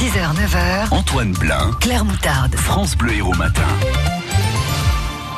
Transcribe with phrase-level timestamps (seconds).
[0.00, 2.56] 6h, 9h, Antoine Blin, Claire Moutarde.
[2.56, 3.68] France Bleu Héros Matin.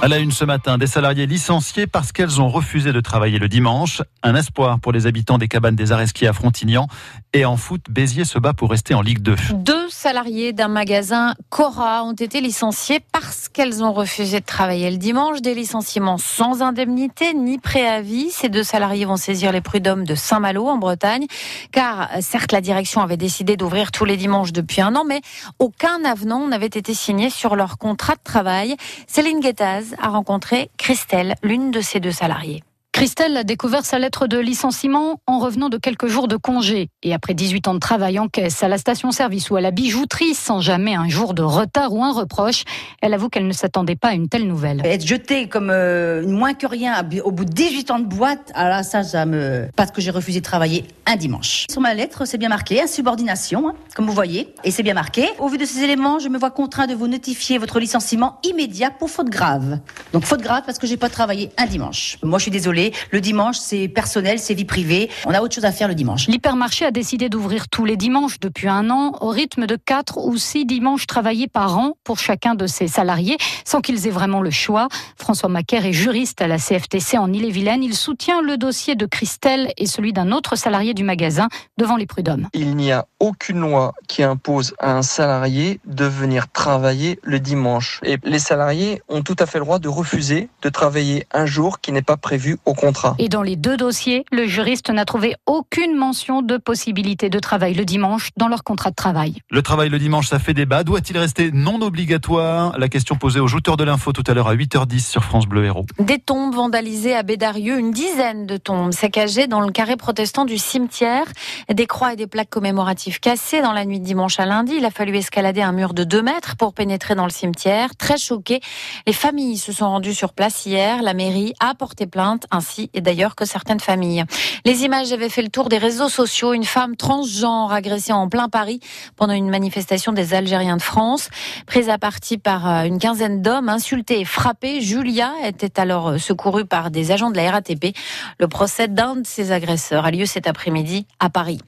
[0.05, 3.49] À la une ce matin, des salariés licenciés parce qu'elles ont refusé de travailler le
[3.49, 4.03] dimanche.
[4.25, 6.89] Un espoir pour les habitants des cabanes des Aresquiers à Frontignan.
[7.33, 9.37] Et en foot, Béziers se bat pour rester en Ligue 2.
[9.55, 14.97] Deux salariés d'un magasin Cora ont été licenciés parce qu'elles ont refusé de travailler le
[14.97, 15.41] dimanche.
[15.41, 18.33] Des licenciements sans indemnité ni préavis.
[18.33, 21.27] Ces deux salariés vont saisir les prud'hommes de Saint-Malo en Bretagne.
[21.71, 25.21] Car certes, la direction avait décidé d'ouvrir tous les dimanches depuis un an, mais
[25.61, 28.75] aucun avenant n'avait été signé sur leur contrat de travail.
[29.07, 32.63] Céline Guettaz a rencontré Christelle, l'une de ces deux salariés.
[32.93, 36.89] Christelle a découvert sa lettre de licenciement en revenant de quelques jours de congé.
[37.03, 40.35] Et après 18 ans de travail en caisse, à la station-service ou à la bijouterie,
[40.35, 42.65] sans jamais un jour de retard ou un reproche,
[43.01, 44.83] elle avoue qu'elle ne s'attendait pas à une telle nouvelle.
[44.85, 48.69] Être jetée comme euh, moins que rien au bout de 18 ans de boîte, alors
[48.71, 49.69] là, ça, ça me...
[49.75, 51.67] Parce que j'ai refusé de travailler un dimanche.
[51.71, 55.29] Sur ma lettre, c'est bien marqué, insubordination, hein, comme vous voyez, et c'est bien marqué.
[55.39, 58.91] Au vu de ces éléments, je me vois contraint de vous notifier votre licenciement immédiat
[58.91, 59.79] pour faute grave.
[60.13, 62.19] Donc faute grave parce que j'ai pas travaillé un dimanche.
[62.23, 65.11] Moi, je suis désolée, le dimanche, c'est personnel, c'est vie privée.
[65.27, 66.27] On a autre chose à faire le dimanche.
[66.29, 70.37] L'hypermarché a décidé d'ouvrir tous les dimanches depuis un an, au rythme de 4 ou
[70.37, 74.51] 6 dimanches travaillés par an pour chacun de ses salariés, sans qu'ils aient vraiment le
[74.51, 74.89] choix.
[75.17, 77.83] François Macaire est juriste à la CFTC en Ille-et-Vilaine.
[77.83, 82.07] Il soutient le dossier de Christelle et celui d'un autre salarié du magasin devant les
[82.07, 82.49] prud'hommes.
[82.55, 88.01] Il n'y a aucune loi qui impose à un salarié de venir travailler le dimanche.
[88.03, 91.81] Et les salariés ont tout à fait le droit de refuser de travailler un jour
[91.81, 93.15] qui n'est pas prévu au contrat.
[93.19, 97.75] Et dans les deux dossiers, le juriste n'a trouvé aucune mention de possibilité de travail
[97.75, 99.37] le dimanche dans leur contrat de travail.
[99.51, 100.85] Le travail le dimanche, ça fait débat.
[100.85, 102.79] Doit-il rester non obligatoire?
[102.79, 105.65] La question posée au jouteur de l'info tout à l'heure à 8h10 sur France Bleu
[105.65, 105.87] Héros.
[105.99, 110.59] Des tombes vandalisées à Bédarieux, une dizaine de tombes saccagées dans le carré protestant du
[110.59, 111.27] cimetière.
[111.73, 114.75] Des croix et des plaques commémoratives cassées dans la nuit de dimanche à lundi.
[114.77, 117.95] Il a fallu escalader un mur de 2 mètres pour pénétrer dans le cimetière.
[117.97, 118.61] Très choqués,
[119.07, 121.03] les familles se sont rendues sur place hier.
[121.03, 124.25] La mairie a porté plainte ainsi et d'ailleurs que certaines familles.
[124.65, 126.53] Les images avaient fait le tour des réseaux sociaux.
[126.53, 128.79] Une femme transgenre agressée en plein Paris
[129.17, 131.29] pendant une manifestation des Algériens de France.
[131.67, 136.19] Prise à partie par euh, une quinzaine d'hommes, insultés et frappés, Julia était alors euh,
[136.19, 137.97] secourue par des agents de la RATP.
[138.39, 141.59] Le procès d'un de ces agresseurs a lieu cet après-midi à Paris.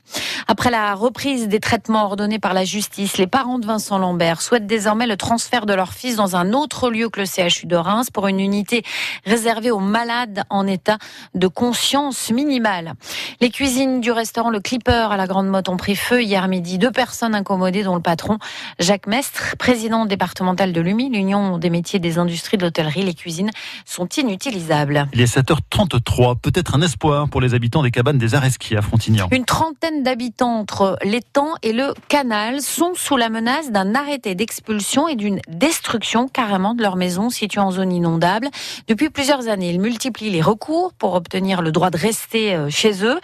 [0.47, 4.67] Après la reprise des traitements ordonnés par la justice, les parents de Vincent Lambert souhaitent
[4.67, 8.11] désormais le transfert de leur fils dans un autre lieu que le CHU de Reims
[8.11, 8.83] pour une unité
[9.25, 10.99] réservée aux malades en état
[11.35, 12.95] de conscience minimale.
[13.41, 16.77] Les cuisines du restaurant Le Clipper à la Grande Motte ont pris feu hier midi.
[16.77, 18.39] Deux personnes incommodées, dont le patron
[18.79, 23.03] Jacques Mestre, président départemental de l'UMI, l'Union des métiers des industries de l'hôtellerie.
[23.03, 23.51] Les cuisines
[23.87, 25.09] sont inutilisables.
[25.15, 26.39] Il est 7h33.
[26.39, 29.29] Peut-être un espoir pour les habitants des cabanes des Aresquies à Frontignan.
[29.31, 35.09] Une trentaine d'habitants entre l'étang et le canal sont sous la menace d'un arrêté d'expulsion
[35.09, 38.49] et d'une destruction carrément de leur maison située en zone inondable.
[38.89, 43.05] Depuis plusieurs années, ils multiplient les recours pour obtenir le droit de rester euh, chez
[43.05, 43.21] eux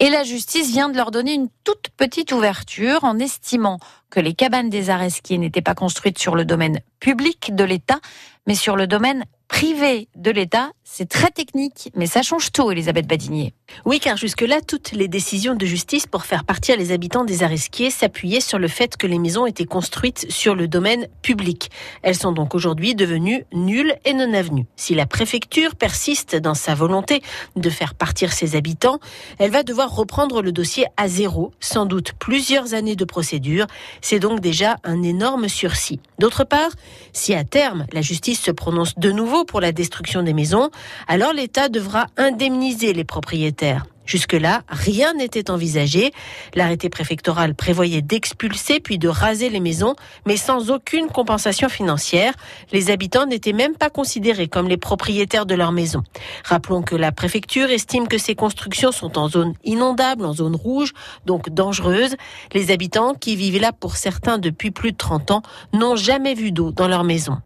[0.00, 3.78] et la justice vient de leur donner une toute petite ouverture en estimant
[4.10, 7.98] que les cabanes des Aresquiers n'étaient pas construites sur le domaine public de l'État,
[8.46, 10.70] mais sur le domaine privé de l'État.
[10.82, 13.54] C'est très technique, mais ça change tout, Elisabeth Badinier.
[13.84, 17.90] Oui, car jusque-là, toutes les décisions de justice pour faire partir les habitants des Aresquiers
[17.90, 21.70] s'appuyaient sur le fait que les maisons étaient construites sur le domaine public.
[22.02, 24.66] Elles sont donc aujourd'hui devenues nulles et non avenues.
[24.76, 27.22] Si la préfecture persiste dans sa volonté
[27.56, 29.00] de faire partir ses habitants,
[29.38, 33.66] elle va devoir reprendre le dossier à zéro, sans doute plusieurs années de procédure.
[34.00, 36.00] C'est donc déjà un énorme sursis.
[36.18, 36.70] D'autre part,
[37.12, 40.70] si à terme la justice se prononce de nouveau pour la destruction des maisons,
[41.08, 43.84] alors l'État devra indemniser les propriétaires.
[44.04, 46.12] Jusque-là, rien n'était envisagé.
[46.54, 49.94] L'arrêté préfectoral prévoyait d'expulser puis de raser les maisons,
[50.26, 52.34] mais sans aucune compensation financière.
[52.72, 56.02] Les habitants n'étaient même pas considérés comme les propriétaires de leur maison.
[56.44, 60.92] Rappelons que la préfecture estime que ces constructions sont en zone inondable, en zone rouge,
[61.24, 62.16] donc dangereuse.
[62.52, 65.42] Les habitants, qui vivent là pour certains depuis plus de 30 ans,
[65.72, 67.38] n'ont jamais vu d'eau dans leur maison.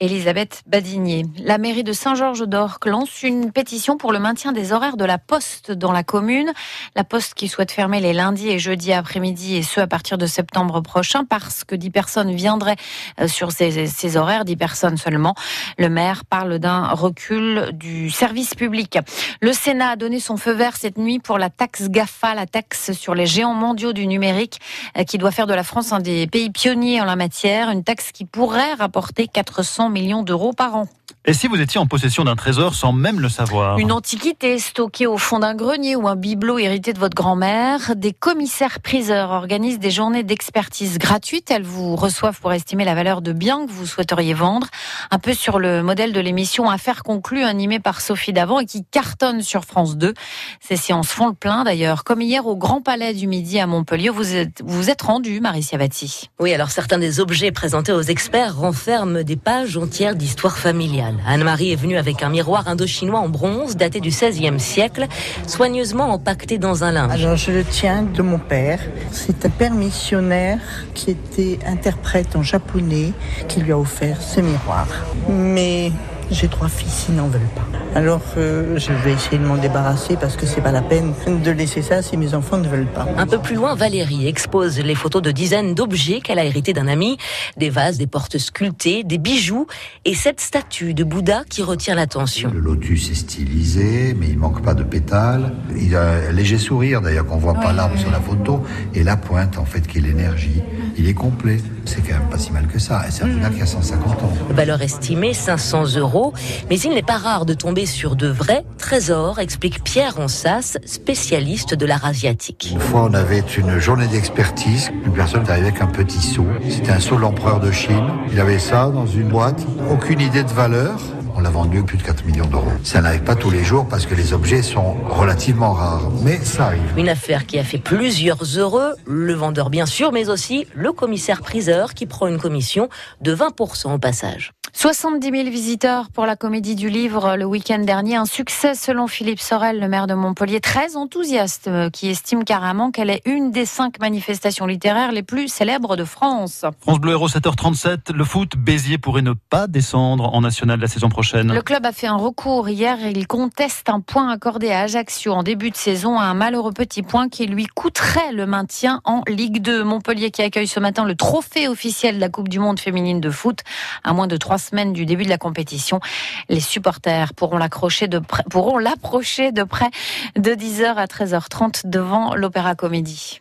[0.00, 1.24] Elisabeth Badinier.
[1.38, 5.16] La mairie de Saint-Georges d'Orc lance une pétition pour le maintien des horaires de la
[5.16, 6.52] poste dans la commune.
[6.96, 10.26] La poste qui souhaite fermer les lundis et jeudis après-midi et ce à partir de
[10.26, 12.76] septembre prochain parce que 10 personnes viendraient
[13.20, 15.36] euh, sur ces, horaires, 10 personnes seulement.
[15.78, 18.98] Le maire parle d'un recul du service public.
[19.40, 22.92] Le Sénat a donné son feu vert cette nuit pour la taxe GAFA, la taxe
[22.92, 24.58] sur les géants mondiaux du numérique
[24.98, 27.70] euh, qui doit faire de la France un des pays pionniers en la matière.
[27.70, 30.88] Une taxe qui pourrait rapporter 400 millions d'euros par an.
[31.24, 35.06] Et si vous étiez en possession d'un trésor sans même le savoir Une antiquité stockée
[35.06, 39.78] au fond d'un grenier ou un bibelot hérité de votre grand-mère, des commissaires priseurs organisent
[39.78, 41.52] des journées d'expertise gratuites.
[41.52, 44.66] Elles vous reçoivent pour estimer la valeur de biens que vous souhaiteriez vendre,
[45.12, 48.84] un peu sur le modèle de l'émission Affaires conclues animée par Sophie Davant et qui
[48.84, 50.14] cartonne sur France 2.
[50.58, 54.08] Ces séances font le plein d'ailleurs, comme hier au Grand Palais du Midi à Montpellier.
[54.08, 56.30] Vous êtes, vous êtes rendu, Marie Siavati.
[56.40, 61.11] Oui, alors certains des objets présentés aux experts renferment des pages entières d'histoire familiale.
[61.26, 65.06] Anne-Marie est venue avec un miroir indo-chinois en bronze daté du XVIe siècle,
[65.46, 67.12] soigneusement empaqueté dans un linge.
[67.12, 68.80] Alors je le tiens de mon père.
[69.10, 70.60] C'est un père missionnaire
[70.94, 73.12] qui était interprète en japonais
[73.48, 74.86] qui lui a offert ce miroir.
[75.28, 75.92] Mais
[76.30, 77.81] j'ai trois fils, ils n'en veulent pas.
[77.94, 81.50] Alors euh, je vais essayer de m'en débarrasser parce que c'est pas la peine de
[81.50, 83.06] laisser ça si mes enfants ne veulent pas.
[83.18, 86.88] Un peu plus loin, Valérie expose les photos de dizaines d'objets qu'elle a hérités d'un
[86.88, 87.18] ami,
[87.58, 89.66] des vases, des portes sculptées, des bijoux
[90.06, 92.50] et cette statue de Bouddha qui retient l'attention.
[92.54, 95.52] Le lotus est stylisé, mais il manque pas de pétales.
[95.76, 98.62] Il a un léger sourire d'ailleurs qu'on voit pas l'arbre sur la photo
[98.94, 100.62] et la pointe en fait qui est l'énergie.
[100.96, 101.58] Il est complet.
[101.84, 103.02] C'est quand même pas si mal que ça.
[103.06, 104.32] Et c'est un Bouddha qui a 150 ans.
[104.50, 106.32] Valeur estimée 500 euros,
[106.70, 111.74] mais il n'est pas rare de tomber sur de vrais trésors, explique Pierre Ronsas, spécialiste
[111.74, 112.70] de l'art asiatique.
[112.72, 114.90] Une fois, on avait une journée d'expertise.
[115.04, 116.46] Une personne est arrivée avec un petit seau.
[116.68, 118.08] C'était un seau de l'empereur de Chine.
[118.32, 119.60] Il avait ça dans une boîte.
[119.90, 120.98] Aucune idée de valeur.
[121.34, 122.72] On l'a vendu plus de 4 millions d'euros.
[122.84, 126.10] Ça n'arrive pas tous les jours parce que les objets sont relativement rares.
[126.22, 126.82] Mais ça arrive.
[126.96, 131.94] Une affaire qui a fait plusieurs heureux, le vendeur bien sûr, mais aussi le commissaire-priseur
[131.94, 132.90] qui prend une commission
[133.22, 134.52] de 20% au passage.
[134.74, 138.16] 70 000 visiteurs pour la comédie du livre le week-end dernier.
[138.16, 142.90] Un succès selon Philippe Sorel, le maire de Montpellier, très enthousiaste, euh, qui estime carrément
[142.90, 146.64] qu'elle est une des cinq manifestations littéraires les plus célèbres de France.
[146.80, 151.10] France Bleu Héros 7h37, le foot, Béziers pourrait ne pas descendre en national la saison
[151.10, 151.52] prochaine.
[151.52, 155.32] Le club a fait un recours hier et il conteste un point accordé à Ajaccio
[155.32, 159.60] en début de saison, un malheureux petit point qui lui coûterait le maintien en Ligue
[159.60, 159.84] 2.
[159.84, 163.30] Montpellier qui accueille ce matin le trophée officiel de la Coupe du Monde féminine de
[163.30, 163.60] foot
[164.02, 166.00] à moins de trois semaines du début de la compétition.
[166.48, 169.90] Les supporters pourront l'accrocher de près, pourront l'approcher de près
[170.36, 173.40] de 10h à 13h30 devant l'Opéra Comédie.